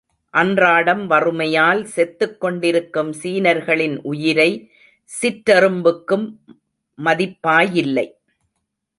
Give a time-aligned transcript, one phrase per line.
[0.33, 4.71] அன்றாடம் வறுமையால் செத்துக் கொண்டிருக்கும் சீனர்களின் உயிரை
[5.11, 6.25] சிற்றெரும்புக்கும்
[6.99, 8.07] மதிப்பாயில்லை.